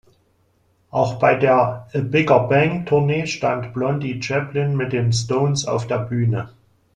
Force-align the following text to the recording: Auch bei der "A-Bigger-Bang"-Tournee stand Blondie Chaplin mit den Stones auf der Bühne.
Auch 0.89 1.19
bei 1.19 1.35
der 1.35 1.85
"A-Bigger-Bang"-Tournee 1.93 3.27
stand 3.27 3.71
Blondie 3.71 4.19
Chaplin 4.19 4.75
mit 4.75 4.93
den 4.93 5.13
Stones 5.13 5.67
auf 5.67 5.85
der 5.85 5.99
Bühne. 5.99 6.49